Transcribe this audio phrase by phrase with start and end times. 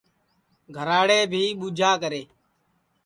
[0.75, 2.21] گھراڑے بھی ٻوجھا کرے